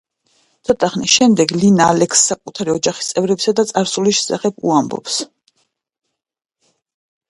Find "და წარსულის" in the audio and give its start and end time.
3.61-4.21